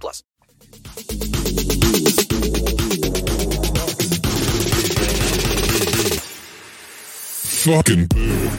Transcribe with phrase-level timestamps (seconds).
[0.00, 0.22] plus.
[7.64, 8.50] Fucking boo.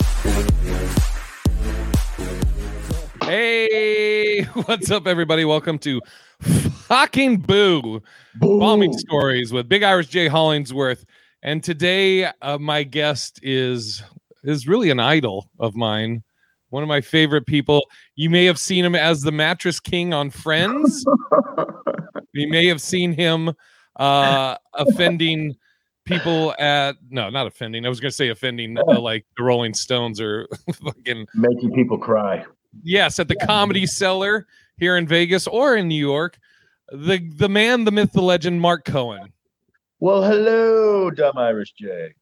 [3.25, 5.43] Hey, what's up, everybody?
[5.43, 5.99] Welcome to
[6.41, 8.01] Fucking Boo,
[8.35, 11.05] Bombing Stories with Big Irish Jay Hollingsworth.
[11.41, 14.03] And today, uh, my guest is
[14.43, 16.23] is really an idol of mine,
[16.73, 17.85] one of my favorite people.
[18.15, 21.05] You may have seen him as the Mattress King on Friends.
[22.33, 23.53] you may have seen him
[23.97, 25.55] uh, offending
[26.03, 27.85] people at no, not offending.
[27.85, 30.47] I was going to say offending uh, like the Rolling Stones or
[30.83, 32.43] fucking making people cry.
[32.81, 36.39] Yes, at the Comedy Cellar here in Vegas or in New York.
[36.91, 39.31] The the man, the myth, the legend, Mark Cohen.
[39.99, 42.15] Well, hello, dumb Irish Jay.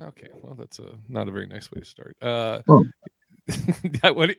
[0.00, 2.16] Okay, well that's a not a very nice way to start.
[2.20, 2.84] Uh, Oh.
[4.02, 4.30] that what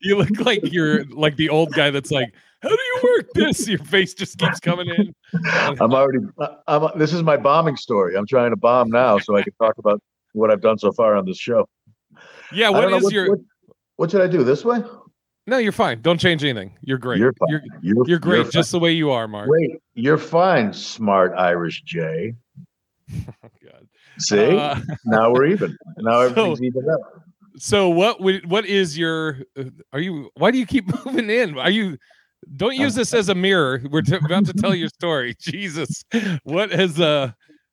[0.00, 3.68] you look like you're like the old guy that's like, how do you work this?
[3.68, 5.14] Your face just keeps coming in.
[5.46, 6.18] I'm already.
[6.66, 6.88] I'm.
[6.98, 8.16] This is my bombing story.
[8.16, 11.14] I'm trying to bomb now, so I can talk about what I've done so far
[11.16, 11.68] on this show.
[12.52, 13.30] Yeah, I what don't know, is your?
[13.30, 13.38] What,
[13.96, 14.82] what should I do this way?
[15.46, 16.00] No, you're fine.
[16.02, 16.76] Don't change anything.
[16.82, 17.18] You're great.
[17.18, 17.48] You're fine.
[17.50, 18.50] You're, You're, you're great, fine.
[18.52, 19.48] just the way you are, Mark.
[19.48, 19.70] wait.
[19.94, 22.34] You're fine, smart Irish J.
[23.42, 23.88] Oh, God.
[24.18, 25.76] See, Uh, now we're even.
[25.98, 26.20] Now so-
[26.52, 27.19] everything's even up.
[27.56, 31.58] So what would what is your uh, are you why do you keep moving in?
[31.58, 31.98] Are you
[32.56, 33.82] don't use this as a mirror.
[33.90, 35.34] We're t- about to tell your story.
[35.40, 36.02] Jesus.
[36.44, 37.32] What has uh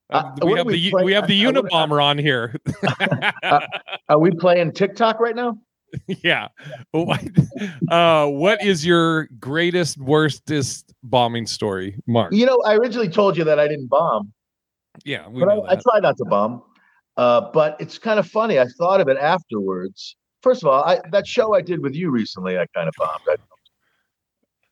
[0.10, 2.56] Uh, we have are the we play- we have the I- I wanna- on here.
[4.10, 5.58] Are we playing TikTok right now?
[6.24, 6.48] yeah.
[6.92, 7.22] What,
[7.90, 12.34] uh what is your greatest worstest bombing story, Mark?
[12.34, 14.34] You know, I originally told you that I didn't bomb.
[15.06, 16.62] Yeah, we but I, I try not to bum.
[17.18, 18.60] Uh, but it's kind of funny.
[18.60, 20.16] I thought of it afterwards.
[20.44, 23.40] First of all, I, that show I did with you recently, I kind of bombed.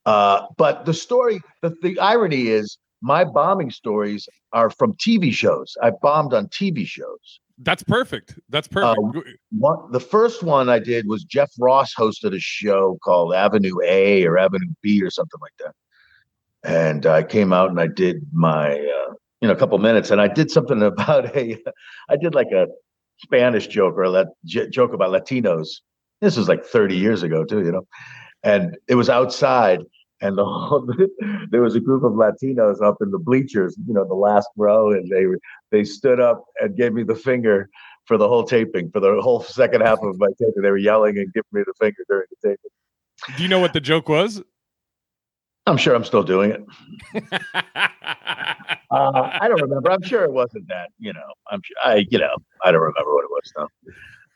[0.06, 5.34] I, uh, but the story, the, the irony is, my bombing stories are from TV
[5.34, 5.76] shows.
[5.82, 7.40] I bombed on TV shows.
[7.58, 8.38] That's perfect.
[8.50, 9.00] That's perfect.
[9.00, 9.22] Uh,
[9.58, 14.26] One, the first one I did was Jeff Ross hosted a show called Avenue A
[14.26, 15.74] or Avenue B or something like that.
[16.64, 20.22] And I came out and I did my, uh, you know, a couple minutes, and
[20.22, 21.58] I did something about a,
[22.10, 22.68] I did like a
[23.20, 25.68] Spanish joke or a j- joke about Latinos.
[26.22, 27.88] This was like 30 years ago too, you know,
[28.44, 29.82] and it was outside,
[30.22, 30.88] and the whole,
[31.52, 34.92] there was a group of Latinos up in the bleachers, you know, the last row,
[34.92, 35.26] and they
[35.72, 37.70] they stood up and gave me the finger
[38.06, 40.62] for the whole taping, for the whole second half of my taping.
[40.62, 43.38] They were yelling and giving me the finger during the taping.
[43.38, 44.42] Do you know what the joke was?
[45.68, 47.26] I'm sure I'm still doing it.
[48.92, 49.92] Uh, I don't remember.
[49.92, 50.90] I'm sure it wasn't that.
[51.00, 51.76] You know, I'm sure.
[51.84, 52.34] I you know
[52.64, 53.68] I don't remember what it was though.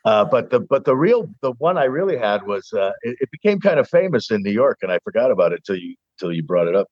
[0.04, 3.30] Uh, but the but the real the one I really had was uh, it, it
[3.30, 6.32] became kind of famous in New York, and I forgot about it till you till
[6.32, 6.88] you brought it up.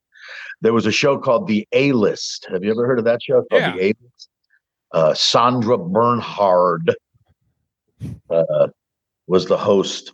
[0.61, 2.47] There was a show called The A List.
[2.51, 3.43] Have you ever heard of that show?
[3.51, 3.73] Called Yeah.
[3.73, 4.29] The A List.
[4.91, 6.95] Uh, Sandra Bernhard
[8.29, 8.67] uh,
[9.27, 10.13] was the host,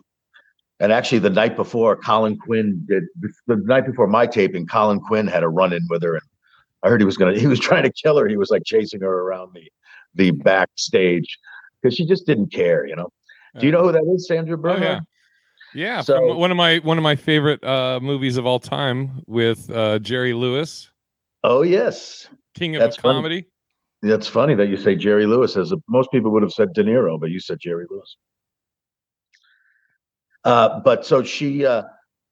[0.80, 3.04] and actually the night before, Colin Quinn did
[3.46, 4.66] the night before my taping.
[4.66, 6.22] Colin Quinn had a run in with her, and
[6.82, 8.28] I heard he was gonna he was trying to kill her.
[8.28, 9.70] He was like chasing her around the
[10.14, 11.38] the backstage
[11.82, 13.08] because she just didn't care, you know.
[13.58, 14.82] Do you know who that is, Sandra Oh, Bernhard?
[14.82, 15.00] yeah.
[15.74, 19.22] Yeah, So- from one of my one of my favorite uh movies of all time
[19.26, 20.90] with uh Jerry Lewis,
[21.42, 23.14] Oh yes, King of That's funny.
[23.18, 23.46] Comedy.
[24.02, 25.56] that's funny that you say Jerry Lewis.
[25.56, 28.16] As most people would have said De Niro, but you said Jerry Lewis.
[30.46, 31.82] Uh, but so she, uh,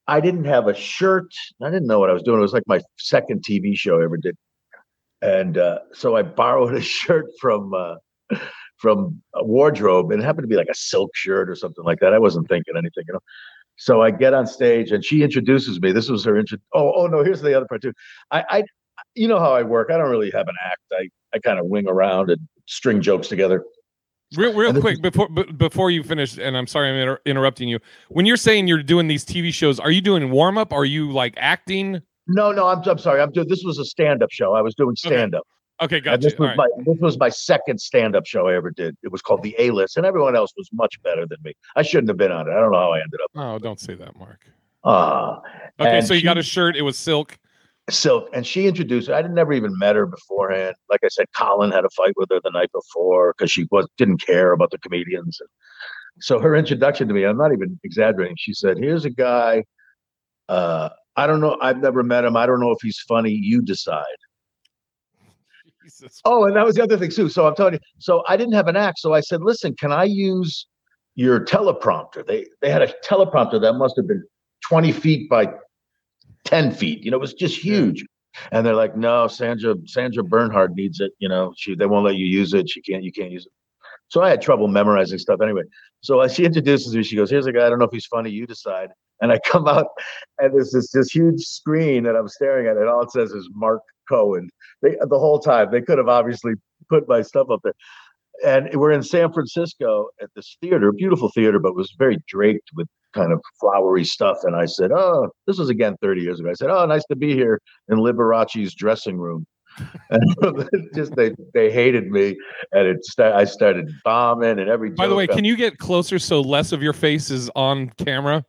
[0.07, 1.27] I didn't have a shirt.
[1.61, 2.39] I didn't know what I was doing.
[2.39, 4.37] It was like my second TV show I ever did,
[5.21, 7.97] and uh, so I borrowed a shirt from uh,
[8.77, 11.99] from a wardrobe, and it happened to be like a silk shirt or something like
[12.01, 12.15] that.
[12.15, 13.21] I wasn't thinking anything, you know.
[13.77, 15.91] So I get on stage, and she introduces me.
[15.91, 16.59] This was her intro.
[16.73, 17.95] Oh, oh no, here's the other part too.
[18.31, 18.63] I, I,
[19.17, 19.91] you know how I work.
[19.91, 20.83] I don't really have an act.
[20.93, 23.65] I, I kind of wing around and string jokes together.
[24.37, 27.79] Real, real quick before b- before you finish, and I'm sorry I'm inter- interrupting you.
[28.09, 30.73] When you're saying you're doing these TV shows, are you doing warm up?
[30.73, 32.01] Are you like acting?
[32.27, 33.21] No, no, I'm, I'm sorry.
[33.21, 33.49] I'm doing.
[33.49, 34.55] This was a stand-up show.
[34.55, 35.47] I was doing stand-up.
[35.83, 36.19] Okay, And gotcha.
[36.19, 36.57] this was All right.
[36.57, 38.97] my this was my second stand-up show I ever did.
[39.03, 41.53] It was called the A List, and everyone else was much better than me.
[41.77, 42.53] I shouldn't have been on it.
[42.53, 43.31] I don't know how I ended up.
[43.35, 44.41] Oh, don't say that, Mark.
[44.85, 45.41] Uh,
[45.81, 46.77] Okay, so you got a shirt.
[46.77, 47.37] It was silk.
[47.91, 49.11] Silk, and she introduced.
[49.11, 50.75] I never even met her beforehand.
[50.89, 53.87] Like I said, Colin had a fight with her the night before because she was
[53.99, 55.39] didn't care about the comedians.
[56.21, 58.37] So her introduction to me, I'm not even exaggerating.
[58.39, 59.65] She said, "Here's a guy.
[60.49, 61.59] Uh, I don't know.
[61.61, 62.37] I've never met him.
[62.39, 63.33] I don't know if he's funny.
[63.33, 64.05] You decide."
[65.83, 66.23] Jesus.
[66.25, 67.29] Oh, and that was the other thing too.
[67.29, 67.81] So I'm telling you.
[67.99, 68.99] So I didn't have an act.
[68.99, 70.67] So I said, "Listen, can I use
[71.17, 74.25] your teleprompter?" They they had a teleprompter that must have been
[74.71, 75.53] 20 feet by
[76.45, 77.05] 10 feet.
[77.05, 78.05] You know, it was just huge.
[78.51, 81.13] And they're like, "No, Sandra Sandra Bernhard needs it.
[81.19, 82.69] You know, she they won't let you use it.
[82.69, 83.05] She can't.
[83.05, 83.53] You can't use it."
[84.09, 85.63] So I had trouble memorizing stuff anyway.
[86.01, 87.67] So as she introduces me, she goes, "Here's a guy.
[87.67, 88.31] I don't know if he's funny.
[88.31, 89.87] You decide." And I come out,
[90.39, 93.49] and there's this this huge screen that I'm staring at, and all it says is
[93.55, 94.51] Mark Cohen.
[94.83, 96.55] They the whole time they could have obviously
[96.89, 97.75] put my stuff up there.
[98.45, 102.89] And we're in San Francisco at this theater, beautiful theater, but was very draped with
[103.15, 104.39] kind of flowery stuff.
[104.43, 107.17] And I said, "Oh, this was again 30 years ago." I said, "Oh, nice to
[107.17, 109.47] be here in Liberace's dressing room."
[110.11, 112.37] And just they they hated me,
[112.73, 115.79] and it sta- I started bombing, and every By the way, joke- can you get
[115.79, 118.45] closer so less of your face is on camera?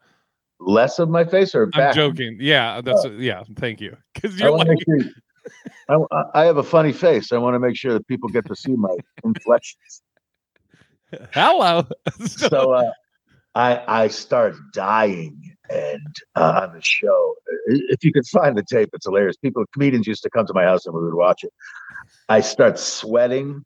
[0.59, 2.37] less of my face or I'm joking.
[2.39, 3.43] Yeah, that's yeah.
[3.57, 3.95] Thank you.
[4.13, 5.11] Because I you're like, sure.
[6.11, 7.31] I, I have a funny face.
[7.31, 10.01] I want to make sure that people get to see my inflections.
[11.31, 11.87] hello.
[12.25, 12.91] so uh,
[13.55, 17.35] I I start dying, and uh, on the show,
[17.67, 19.37] if you could find the tape, it's hilarious.
[19.37, 21.53] People, comedians used to come to my house and we would watch it.
[22.27, 23.63] I start sweating,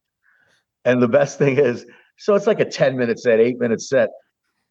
[0.85, 1.85] and the best thing is,
[2.17, 4.09] so it's like a ten minute set, eight minute set,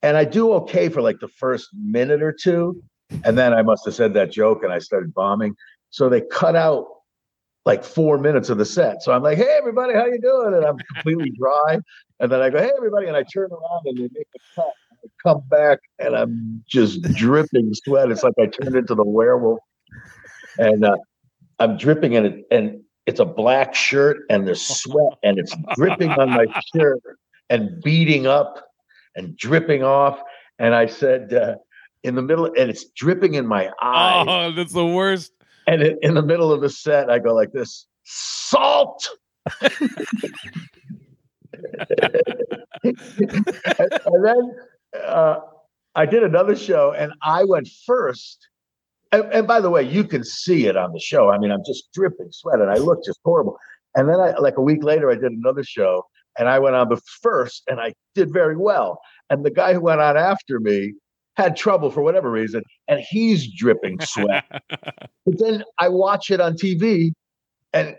[0.02, 2.80] and I do okay for like the first minute or two,
[3.24, 5.54] and then I must have said that joke, and I started bombing.
[5.90, 6.86] So they cut out
[7.64, 9.02] like four minutes of the set.
[9.02, 11.80] So I'm like, "Hey, everybody, how you doing?" And I'm completely dry.
[12.20, 14.72] And then I go, "Hey, everybody," and I turn around and they make the cut.
[15.22, 18.10] Come back and I'm just dripping sweat.
[18.10, 19.60] It's like I turned into the werewolf,
[20.58, 20.96] and uh,
[21.58, 26.10] I'm dripping in it, and it's a black shirt, and there's sweat, and it's dripping
[26.10, 26.46] on my
[26.76, 27.00] shirt
[27.50, 28.68] and beating up
[29.16, 30.20] and dripping off.
[30.58, 31.56] And I said, uh,
[32.02, 34.26] in the middle, and it's dripping in my eyes.
[34.28, 35.32] oh, that's the worst.
[35.66, 39.08] And in, in the middle of the set, I go like this: salt.
[39.60, 39.72] and,
[42.84, 44.56] and then
[44.94, 45.38] uh,
[45.94, 48.48] I did another show, and I went first.
[49.10, 51.30] And, and by the way, you can see it on the show.
[51.30, 53.58] I mean, I'm just dripping sweat, and I look just horrible.
[53.94, 56.04] And then, I, like a week later, I did another show,
[56.38, 59.00] and I went on the first, and I did very well.
[59.30, 60.94] And the guy who went on after me
[61.36, 64.44] had trouble for whatever reason, and he's dripping sweat.
[64.68, 67.12] but then I watch it on TV,
[67.72, 67.96] and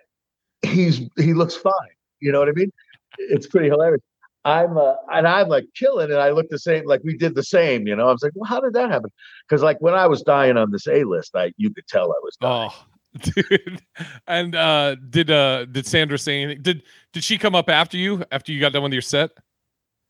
[0.62, 1.74] he's he looks fine.
[2.20, 2.72] You know what I mean?
[3.18, 4.02] It's pretty hilarious.
[4.46, 6.86] I'm uh, and I'm like killing, and I look the same.
[6.86, 7.88] Like we did the same.
[7.88, 9.12] You know, I was like, well, how did that happen?
[9.48, 12.20] Because like when I was dying on this A list, I you could tell I
[12.24, 12.72] was dying.
[12.72, 12.86] Oh,
[13.20, 13.82] dude.
[14.28, 16.62] And uh did uh did Sandra say anything?
[16.62, 19.32] Did did she come up after you after you got done with your set?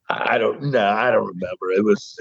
[0.10, 0.88] I don't know.
[0.88, 1.72] I don't remember.
[1.76, 2.16] It was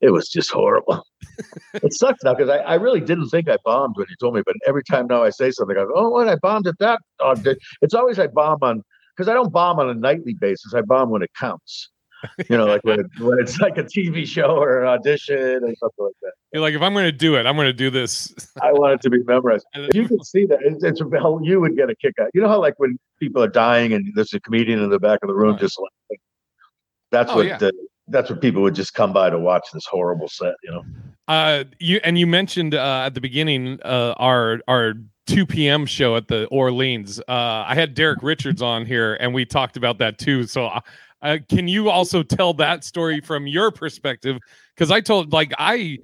[0.00, 1.04] it was just horrible.
[1.74, 4.42] it sucks now because I, I really didn't think I bombed when you told me,
[4.44, 7.00] but every time now I say something, I go, "Oh, what I bombed at that."
[7.20, 7.46] dog.
[7.80, 8.82] It's always I bomb on
[9.16, 10.74] because I don't bomb on a nightly basis.
[10.74, 11.90] I bomb when it counts.
[12.48, 15.74] You know, like when it, when it's like a TV show or an audition or
[15.74, 16.32] something like that.
[16.52, 18.32] You're like, if I'm gonna do it, I'm gonna do this.
[18.62, 19.66] I want it to be memorized.
[19.92, 22.28] You can see that, it's, it's you would get a kick out.
[22.32, 25.18] You know how like when people are dying and there's a comedian in the back
[25.22, 25.60] of the room Right.
[25.60, 25.76] just
[26.10, 26.20] like
[27.10, 27.58] that's Oh, what yeah.
[27.58, 27.72] the,
[28.06, 30.54] that's what people would just come by to watch this horrible set.
[30.62, 30.82] You know.
[31.26, 34.94] Uh, you and you mentioned uh, at the beginning uh, our our
[35.26, 35.86] 2 p.m.
[35.86, 37.20] show at the Orleans.
[37.20, 40.44] Uh, I had Derek Richards on here, and we talked about that too.
[40.44, 40.80] So, uh,
[41.22, 44.38] uh, can you also tell that story from your perspective?
[44.74, 45.98] Because I told like I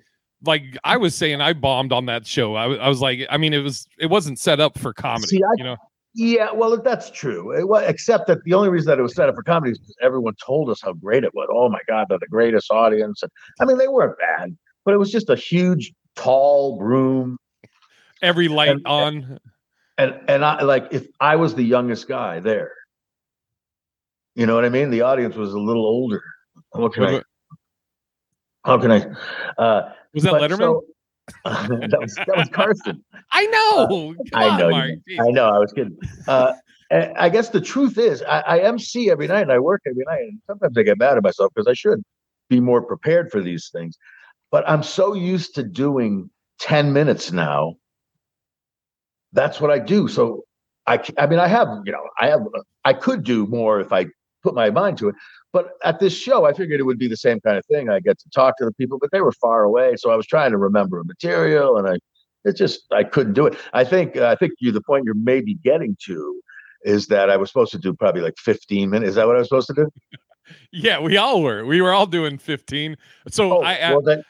[0.44, 2.54] like I was saying I bombed on that show.
[2.54, 5.26] I, was- I was like, I mean, it was it wasn't set up for comedy.
[5.26, 5.76] See, I- you know,
[6.14, 7.50] Yeah, well, that's true.
[7.58, 9.78] It wa- except that the only reason that it was set up for comedy is
[9.78, 11.48] because everyone told us how great it was.
[11.52, 13.22] Oh my God, they're the greatest audience.
[13.24, 17.36] And, I mean, they weren't bad, but it was just a huge, tall room.
[18.22, 19.38] Every light And- on.
[19.96, 22.72] And and I like if I was the youngest guy there,
[24.36, 24.90] you know what I mean?
[24.90, 26.22] The audience was a little older.
[26.70, 27.22] What can I?
[28.64, 29.06] How can I?
[29.60, 30.58] Uh, Was that Letterman?
[30.58, 30.84] so-
[31.44, 33.04] that was that was Carson.
[33.32, 34.14] I know.
[34.32, 35.48] Come I know, you- I know.
[35.48, 35.96] I was kidding.
[36.28, 36.52] Uh,
[36.90, 40.22] I guess the truth is, I, I MC every night and I work every night,
[40.22, 42.02] and sometimes I get mad at myself because I should
[42.48, 43.98] be more prepared for these things.
[44.50, 47.74] But I'm so used to doing ten minutes now.
[49.32, 50.08] That's what I do.
[50.08, 50.44] So
[50.86, 52.40] I, I mean, I have, you know, I have,
[52.84, 54.06] I could do more if I
[54.42, 55.14] put my mind to it.
[55.52, 57.88] But at this show, I figured it would be the same kind of thing.
[57.88, 60.26] I get to talk to the people, but they were far away, so I was
[60.26, 61.96] trying to remember material, and I
[62.44, 63.58] it just I couldn't do it.
[63.72, 66.40] I think uh, I think you the point you're maybe getting to
[66.82, 69.10] is that I was supposed to do probably like 15 minutes.
[69.10, 69.90] Is that what I was supposed to do?
[70.72, 71.66] Yeah, we all were.
[71.66, 72.96] We were all doing 15.
[73.28, 74.22] So Oh, I, I well then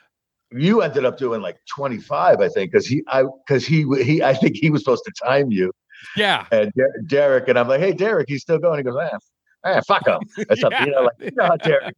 [0.53, 4.35] you ended up doing like 25, I think, because he I because he he I
[4.35, 5.73] think he was supposed to time you
[6.17, 6.47] yeah.
[6.53, 8.79] and Der- Derek and I'm like, hey Derek, he's still going.
[8.79, 9.19] He goes, ah,
[9.65, 10.21] ah fuck him.
[10.51, 11.95] Or something, you know, like you know how Derek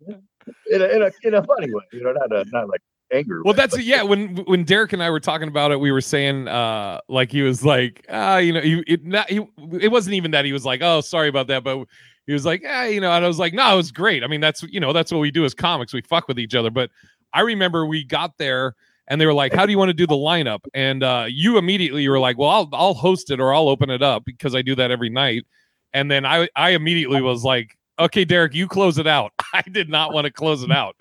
[0.70, 2.80] in a, in a in a funny way, you know, not a not like
[3.12, 3.42] angry.
[3.42, 4.02] Well, way, that's but- yeah.
[4.02, 7.42] When when Derek and I were talking about it, we were saying uh like he
[7.42, 9.46] was like ah you know he it not he
[9.80, 11.86] it wasn't even that he was like oh sorry about that, but
[12.30, 14.22] he was like ah you know and I was like no it was great.
[14.22, 16.54] I mean that's you know that's what we do as comics we fuck with each
[16.54, 16.70] other.
[16.70, 16.90] But
[17.34, 18.76] I remember we got there
[19.08, 21.58] and they were like how do you want to do the lineup and uh you
[21.58, 24.54] immediately you were like well I'll I'll host it or I'll open it up because
[24.54, 25.44] I do that every night.
[25.92, 29.32] And then I I immediately was like okay Derek you close it out.
[29.52, 30.94] I did not want to close it out.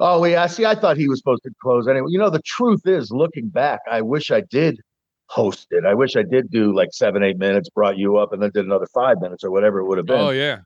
[0.00, 2.08] Oh yeah, see, I thought he was supposed to close anyway.
[2.10, 4.80] You know, the truth is, looking back, I wish I did
[5.26, 5.84] host it.
[5.84, 8.64] I wish I did do like seven, eight minutes, brought you up, and then did
[8.64, 10.20] another five minutes or whatever it would have been.
[10.20, 10.60] Oh yeah.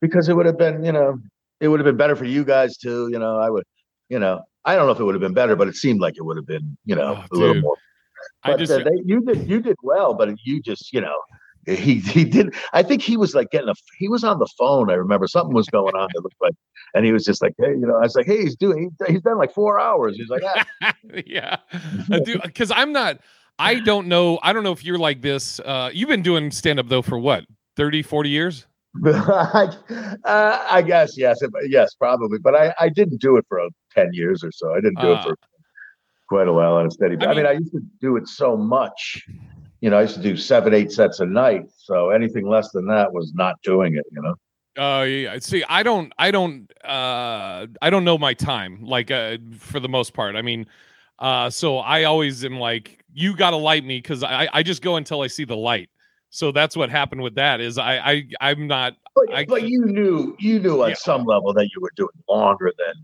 [0.00, 1.18] Because it would have been, you know,
[1.60, 3.08] it would have been better for you guys too.
[3.10, 3.64] You know, I would,
[4.08, 6.16] you know, I don't know if it would have been better, but it seemed like
[6.16, 7.62] it would have been, you know, Oh, a little dude.
[7.62, 7.76] more.
[8.42, 11.16] I just uh, they, you did, you did well, but you just, you know.
[11.68, 12.54] He he did.
[12.72, 13.74] I think he was like getting a.
[13.98, 14.88] He was on the phone.
[14.88, 16.08] I remember something was going on.
[16.14, 16.54] It looked like,
[16.94, 17.96] and he was just like, hey, you know.
[17.96, 18.92] I was like, hey, he's doing.
[19.04, 20.16] He, he's done like four hours.
[20.16, 20.94] He's like, ah,
[21.26, 21.56] yeah,
[22.08, 23.18] because I'm not.
[23.58, 24.38] I don't know.
[24.44, 25.58] I don't know if you're like this.
[25.58, 28.66] Uh, you've been doing stand up though for what 30, 40 years.
[29.04, 29.68] I,
[30.24, 31.38] uh, I guess yes,
[31.68, 32.38] yes, probably.
[32.38, 34.72] But I, I didn't do it for uh, ten years or so.
[34.72, 35.20] I didn't do Ah.
[35.20, 35.36] it for
[36.28, 37.16] quite a while on a steady.
[37.20, 39.26] I I, mean, mean- I used to do it so much.
[39.80, 41.64] You know, I used to do seven, eight sets a night.
[41.76, 44.04] So anything less than that was not doing it.
[44.10, 44.34] You know.
[44.78, 45.38] Oh yeah.
[45.38, 46.12] See, I don't.
[46.18, 46.70] I don't.
[46.84, 48.82] Uh, I don't know my time.
[48.82, 50.34] Like uh, for the most part.
[50.36, 50.66] I mean,
[51.18, 54.82] uh, so I always am like, you got to light me because I I just
[54.82, 55.88] go until I see the light.
[56.30, 57.60] So that's what happened with that.
[57.60, 58.94] Is I I I'm not.
[59.14, 60.94] But, I- but you knew you knew at Yeah.
[60.96, 62.94] some level that you were doing longer than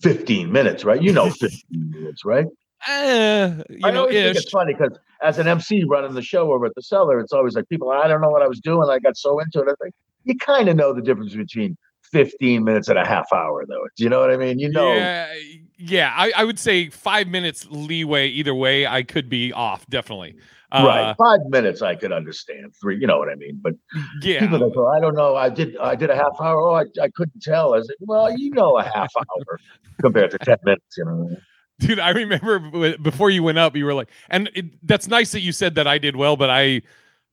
[0.00, 1.02] fifteen minutes, right?
[1.02, 2.46] You know, fifteen minutes, right?
[2.88, 6.50] Eh, you I know, always think it's funny because as an MC running the show
[6.52, 8.88] over at the cellar, it's always like people, I don't know what I was doing.
[8.88, 9.68] I got so into it.
[9.68, 11.76] I think you kind of know the difference between
[12.10, 13.86] 15 minutes and a half hour, though.
[13.96, 14.58] Do you know what I mean?
[14.58, 15.30] You know, Yeah,
[15.76, 16.14] yeah.
[16.16, 18.86] I, I would say five minutes leeway either way.
[18.86, 20.36] I could be off, definitely.
[20.72, 21.16] Uh, right?
[21.18, 22.74] Five minutes I could understand.
[22.80, 23.58] Three, you know what I mean?
[23.62, 23.74] But
[24.22, 24.40] Yeah.
[24.40, 25.34] people that go, I don't know.
[25.36, 26.60] I did, I did a half hour.
[26.60, 27.74] Oh, I, I couldn't tell.
[27.74, 29.58] I said, well, you know, a half hour
[30.00, 30.96] compared to 10 minutes.
[30.96, 31.36] You know,
[31.80, 35.40] Dude, I remember before you went up, you were like, and it, that's nice that
[35.40, 36.82] you said that I did well, but I,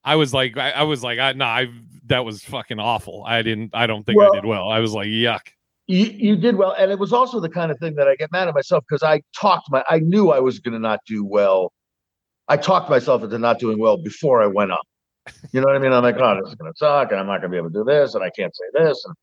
[0.04, 1.68] I was like, I, I was like, I, no, I
[2.06, 3.24] that was fucking awful.
[3.28, 4.70] I didn't, I don't think Well- I did well.
[4.70, 5.42] I was like, yuck.
[5.88, 8.32] you, you did well, and it was also the kind of thing that I get
[8.32, 11.26] mad at myself because I talked my, I knew I was going to not do
[11.26, 11.74] well.
[12.48, 14.82] I talked myself into not doing well before I went up.
[15.52, 15.92] You know what I mean?
[15.92, 17.70] I'm like, oh, this is going to suck, and I'm not going to be able
[17.70, 19.14] to do this, and I can't say this, and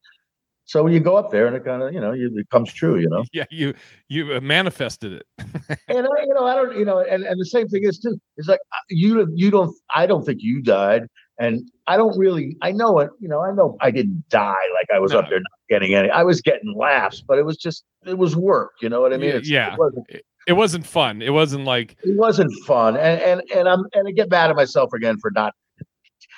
[0.67, 2.99] so you go up there, and it kind of, you know, you, it comes true,
[2.99, 3.25] you know.
[3.33, 3.75] Yeah, you
[4.09, 5.27] you uh, manifested it.
[5.89, 8.19] And I, you know, I don't, you know, and, and the same thing is too.
[8.37, 9.75] It's like uh, you, you don't.
[9.95, 11.07] I don't think you died,
[11.39, 12.57] and I don't really.
[12.63, 13.11] I know it.
[13.21, 14.65] You know, I know I didn't die.
[14.79, 15.19] Like I was No.
[15.21, 16.11] up there not getting any.
[16.11, 18.73] I was getting laughs, but it was just, it was work.
[18.83, 19.31] You know what I mean?
[19.31, 19.73] Yeah, It's- yeah.
[19.75, 20.07] It wasn't,
[20.47, 21.23] It wasn't fun.
[21.23, 24.57] It wasn't like it wasn't fun, and and and I'm and I get mad at
[24.57, 25.55] myself again for not.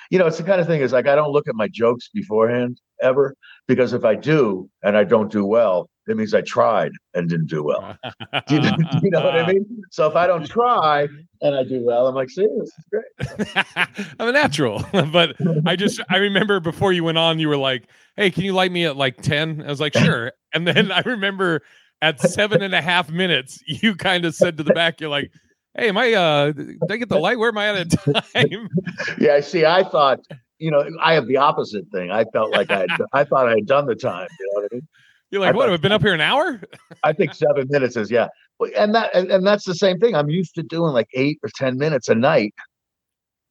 [0.09, 2.09] You know, it's the kind of thing is like I don't look at my jokes
[2.13, 3.35] beforehand ever
[3.67, 7.47] because if I do and I don't do well, it means I tried and didn't
[7.47, 7.97] do well.
[8.49, 8.69] You, do
[9.03, 9.65] you know what I mean?
[9.91, 11.07] So if I don't try
[11.41, 13.67] and I do well, I'm like, see, this is great.
[14.19, 14.85] I'm a natural.
[15.11, 15.35] but
[15.65, 18.71] I just I remember before you went on, you were like, "Hey, can you light
[18.71, 19.63] me at like 10?
[19.63, 21.61] I was like, "Sure." And then I remember
[22.01, 25.31] at seven and a half minutes, you kind of said to the back, "You're like."
[25.79, 27.37] Hey, am I uh did I get the light?
[27.37, 28.67] Where am I at a time?
[29.19, 30.19] Yeah, see, I thought,
[30.57, 32.09] you know, I have the opposite thing.
[32.09, 34.27] I felt like I, had, I thought I had done the time.
[34.39, 34.87] You know what I mean?
[35.29, 35.65] You're like, I what?
[35.67, 36.59] thought- I've been up here an hour?
[37.03, 38.27] I think seven minutes is yeah,
[38.75, 40.15] and that and, and that's the same thing.
[40.15, 42.55] I'm used to doing like eight or ten minutes a night,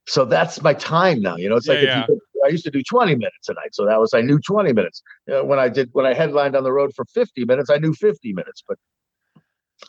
[0.09, 1.37] so that's my time now.
[1.37, 3.75] You know, it's like Yeah, if you, I used to do 20 minutes a night,
[3.75, 5.03] so that was I knew 20 minutes.
[5.27, 8.33] When I did when I headlined on the road for 50 minutes, I knew 50
[8.33, 8.79] minutes, but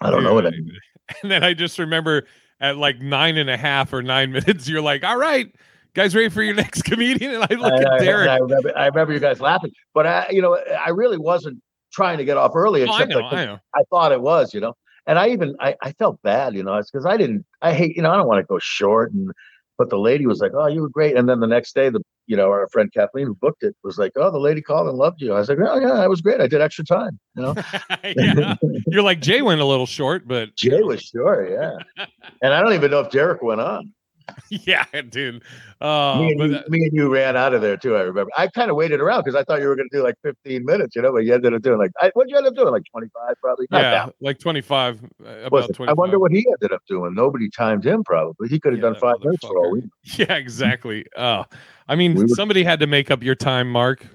[0.01, 0.71] I don't know what I mean.
[1.23, 2.27] And then I just remember
[2.59, 5.49] at like nine and a half or nine minutes, you're like, all right,
[5.93, 7.35] guys, ready for your next comedian?
[7.35, 8.29] And I look I, at Derek.
[8.29, 11.61] I remember, I remember you guys laughing, but I, you know, I really wasn't
[11.93, 12.83] trying to get off early.
[12.83, 14.73] Oh, I Except know, like, I thought it was, you know.
[15.05, 17.95] And I even I, I felt bad, you know, it's because I didn't I hate,
[17.95, 19.31] you know, I don't want to go short and
[19.77, 22.01] But the lady was like, "Oh, you were great." And then the next day, the
[22.25, 24.97] you know our friend Kathleen who booked it was like, "Oh, the lady called and
[24.97, 26.41] loved you." I was like, "Oh yeah, I was great.
[26.41, 27.55] I did extra time." You know,
[28.03, 28.55] yeah.
[28.87, 32.05] You're like Jay went a little short, but Jay was sure, yeah.
[32.41, 33.93] and I don't even know if Derek went on.
[34.49, 35.43] yeah, dude.
[35.81, 37.95] Uh, me, and you, me and you ran out of there too.
[37.95, 38.31] I remember.
[38.37, 40.65] I kind of waited around because I thought you were going to do like 15
[40.65, 42.71] minutes, you know, but you ended up doing like I, what you end up doing
[42.71, 43.67] like 25 probably.
[43.71, 45.03] Not yeah, that like 25.
[45.03, 45.73] uh, About Was it?
[45.73, 45.89] 25.
[45.89, 47.13] I wonder what he ended up doing.
[47.13, 48.47] Nobody timed him probably.
[48.49, 49.83] He could have Yeah, done five minutes for all we.
[50.17, 51.05] Yeah, exactly.
[51.15, 51.43] Uh,
[51.87, 54.05] I mean, We were- somebody had to make up your time, Mark.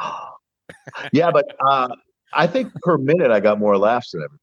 [1.12, 1.88] yeah, but uh,
[2.32, 4.40] I think per minute I got more laughs than everybody.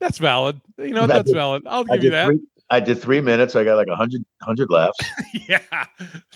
[0.00, 0.60] That's valid.
[0.78, 1.62] You know, that's valid.
[1.66, 2.26] I'll give you that.
[2.26, 2.40] three.
[2.70, 3.54] I did three minutes.
[3.56, 4.98] I got like a hundred hundred laughs.
[5.48, 5.58] yeah,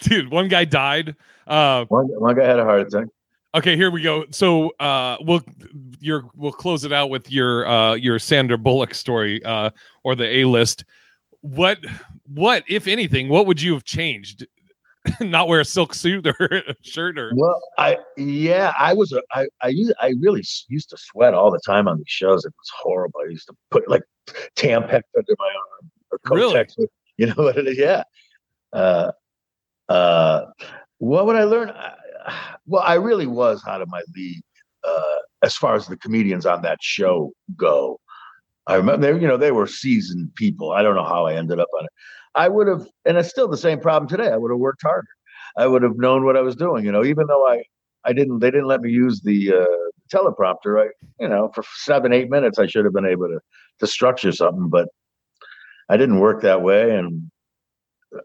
[0.01, 0.31] dude.
[0.31, 1.17] One guy died.
[1.47, 3.07] Uh, One one guy had a heart attack.
[3.55, 4.25] okay, here we go.
[4.31, 5.43] So, uh, we'll
[6.01, 9.71] your we'll close it out with your uh your Sandra Bullock story, uh,
[10.05, 10.85] or the A list.
[11.41, 11.79] What
[12.27, 13.29] what if anything?
[13.29, 14.47] What would you have changed?
[15.21, 16.37] Not wear a silk suit or
[16.69, 20.91] a shirt or Well, I yeah, I was a, I I used, I really used
[20.91, 22.45] to sweat all the time on these shows.
[22.45, 23.21] It was horrible.
[23.27, 24.03] I used to put like
[24.57, 26.55] Tampax under my arm or Really?
[26.55, 26.87] Kotex.
[27.17, 27.79] You know what it is?
[27.79, 28.03] Yeah.
[28.73, 29.13] Uh,
[29.89, 30.47] uh,
[30.99, 31.71] what would I learn?
[31.71, 31.95] I-
[32.67, 34.43] Well, I really was out of my league
[34.85, 37.99] uh, as far as the comedians on that show go.
[38.67, 40.73] I remember, they, you know, they were seasoned people.
[40.73, 41.91] I don't know how I ended up on it.
[42.35, 44.29] I would have, and it's still the same problem today.
[44.31, 45.09] I would have worked harder.
[45.57, 46.85] I would have known what I was doing.
[46.85, 47.63] You know, even though I,
[48.05, 50.85] I didn't, they didn't let me use the uh, teleprompter.
[50.85, 50.89] I,
[51.19, 53.41] you know, for seven, eight minutes, I should have been able to
[53.81, 54.89] to structure something, but
[55.89, 56.97] I didn't work that way.
[56.97, 57.31] And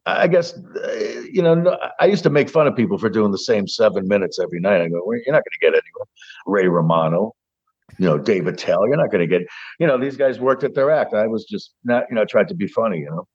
[0.06, 0.58] I guess,
[1.32, 4.40] you know, I used to make fun of people for doing the same seven minutes
[4.40, 4.82] every night.
[4.82, 6.08] I go, well, you're not going to get anyone.
[6.46, 7.34] Ray Romano,
[7.98, 9.48] you know, Dave Attell, you're not going to get,
[9.80, 11.14] you know, these guys worked at their act.
[11.14, 13.28] I was just not, you know, tried to be funny, you know.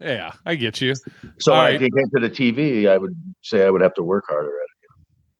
[0.00, 0.94] yeah, I get you.
[1.38, 1.76] So All when right.
[1.76, 4.52] I came to the TV, I would say I would have to work harder at
[4.52, 4.68] it.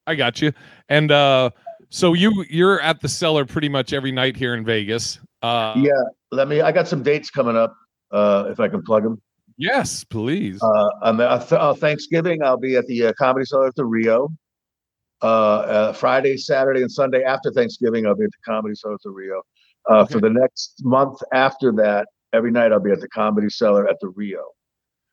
[0.06, 0.52] I got you.
[0.88, 1.50] And uh
[1.90, 5.20] so you you're at the cellar pretty much every night here in Vegas.
[5.42, 5.92] Uh yeah,
[6.30, 6.60] let me.
[6.60, 7.76] I got some dates coming up.
[8.12, 9.21] Uh, if I can plug them.
[9.57, 10.62] Yes, please.
[10.62, 13.85] Uh, on the, uh, uh, Thanksgiving, I'll be at the uh, Comedy Cellar at the
[13.85, 14.29] Rio.
[15.22, 19.03] Uh, uh, Friday, Saturday, and Sunday after Thanksgiving, I'll be at the Comedy Cellar at
[19.05, 19.42] the Rio.
[19.88, 23.88] Uh, For the next month after that, every night I'll be at the Comedy Cellar
[23.88, 24.42] at the Rio.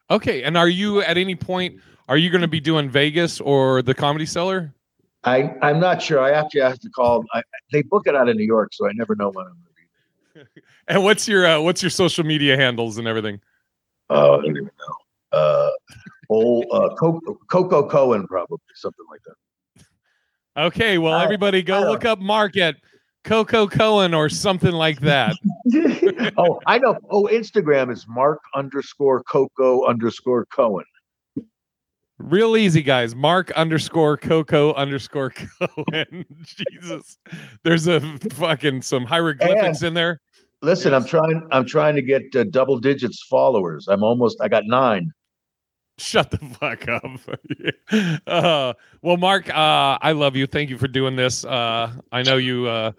[0.09, 3.83] okay, and are you at any point are you going to be doing Vegas or
[3.83, 4.73] the Comedy Cellar?
[5.23, 6.19] I I'm not sure.
[6.19, 7.23] I actually have to call.
[7.33, 9.63] I, they book it out of New York, so I never know when I'm going
[9.65, 9.68] to be.
[10.87, 13.39] And what's your uh, what's your social media handles and everything?
[14.09, 15.37] Oh, I don't even know.
[15.37, 15.69] Uh,
[16.29, 20.63] old uh, Coco, Coco Cohen, probably something like that.
[20.65, 22.75] Okay, well I- everybody go look up Mark at
[23.23, 25.35] Coco Cohen or something like that.
[26.37, 26.97] oh, I know.
[27.11, 30.85] Oh, Instagram is Mark underscore Coco underscore Cohen.
[32.19, 33.15] Real easy, guys.
[33.15, 36.25] Mark underscore Coco underscore Cohen.
[36.43, 37.17] Jesus,
[37.63, 38.01] there's a
[38.33, 40.19] fucking some hieroglyphics in there.
[40.61, 41.47] Listen, I'm trying.
[41.51, 43.87] I'm trying to get uh, double digits followers.
[43.87, 44.41] I'm almost.
[44.41, 45.11] I got nine.
[45.97, 48.21] Shut the fuck up.
[48.27, 50.47] uh, well, Mark, uh, I love you.
[50.47, 51.45] Thank you for doing this.
[51.45, 52.67] Uh, I know you.
[52.67, 52.91] Uh,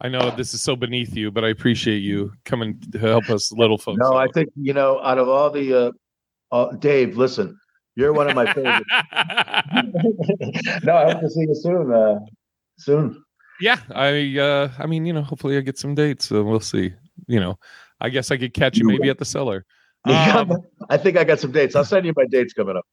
[0.00, 3.52] I know this is so beneath you, but I appreciate you coming to help us
[3.52, 3.98] little folks.
[4.00, 5.00] No, I think you know.
[5.02, 5.92] Out of all the, uh,
[6.52, 7.59] uh, Dave, listen,
[7.96, 8.88] you're one of my favorites.
[10.84, 11.92] no, I hope to see you soon.
[11.92, 12.18] Uh,
[12.78, 13.22] soon.
[13.60, 14.36] yeah, I.
[14.38, 16.28] Uh, I mean, you know, hopefully I get some dates.
[16.28, 16.92] So we'll see.
[17.26, 17.58] You know,
[18.00, 19.10] I guess I could catch you You maybe will.
[19.10, 19.64] at the cellar.
[20.04, 20.56] Um,
[20.88, 21.76] I think I got some dates.
[21.76, 22.86] I'll send you my dates coming up.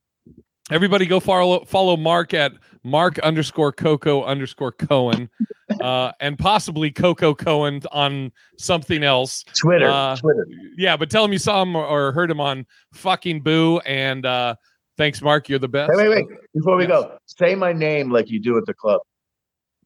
[0.70, 2.52] Everybody go follow follow Mark at
[2.84, 5.30] Mark underscore Coco underscore Cohen,
[5.80, 9.44] uh, and possibly Coco Cohen on something else.
[9.56, 9.88] Twitter.
[9.88, 10.46] Uh, Twitter.
[10.76, 13.78] Yeah, but tell him you saw him or, or heard him on fucking Boo.
[13.86, 14.56] And uh,
[14.98, 15.48] thanks, Mark.
[15.48, 15.90] You're the best.
[15.94, 16.38] Wait, wait, wait.
[16.54, 16.90] Before we Yes.
[16.90, 19.00] go, say my name like you do at the club.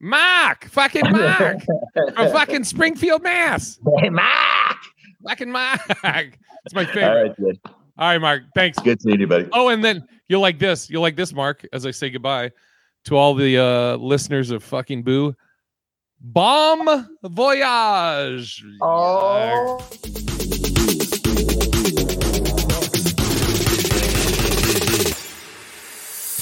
[0.01, 1.59] Mark, fucking Mark
[2.17, 3.79] from fucking Springfield, Mass.
[3.99, 4.77] Hey, Mark.
[5.29, 5.81] Fucking Mark.
[6.65, 7.23] It's my favorite.
[7.29, 7.59] right, good.
[7.99, 8.43] All right, Mark.
[8.55, 8.79] Thanks.
[8.79, 9.49] Good seeing you, buddy.
[9.53, 10.89] Oh, and then you'll like this.
[10.89, 12.53] You'll like this, Mark, as I say goodbye
[13.07, 15.35] to all the uh, listeners of fucking Boo.
[16.21, 18.65] Bomb voyage.
[18.81, 19.85] Oh.